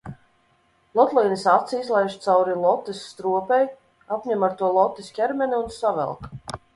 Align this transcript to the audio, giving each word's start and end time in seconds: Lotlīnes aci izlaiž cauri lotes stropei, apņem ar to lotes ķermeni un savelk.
Lotlīnes 0.99 1.43
aci 1.51 1.75
izlaiž 1.81 2.15
cauri 2.23 2.55
lotes 2.63 3.01
stropei, 3.09 3.67
apņem 4.17 4.47
ar 4.49 4.57
to 4.63 4.71
lotes 4.79 5.13
ķermeni 5.19 5.57
un 5.59 5.69
savelk. 5.77 6.27